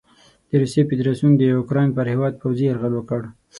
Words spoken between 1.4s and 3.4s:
اوکراین پر هیواد پوځي یرغل وکړ.